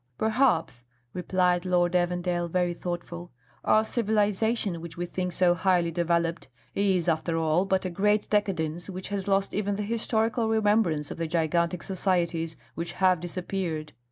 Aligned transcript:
"Perhaps," 0.17 0.83
replied 1.13 1.63
Lord 1.63 1.93
Evandale, 1.93 2.49
very 2.49 2.73
thoughtful, 2.73 3.31
"our 3.63 3.83
civilisation, 3.83 4.81
which 4.81 4.97
we 4.97 5.05
think 5.05 5.31
so 5.31 5.53
highly 5.53 5.91
developed, 5.91 6.47
is, 6.73 7.07
after 7.07 7.37
all, 7.37 7.65
but 7.65 7.85
a 7.85 7.89
great 7.91 8.27
decadence 8.27 8.89
which 8.89 9.09
has 9.09 9.27
lost 9.27 9.53
even 9.53 9.75
the 9.75 9.83
historical 9.83 10.49
remembrance 10.49 11.11
of 11.11 11.19
the 11.19 11.27
gigantic 11.27 11.83
societies 11.83 12.57
which 12.73 12.93
have 12.93 13.19
disappeared. 13.19 13.93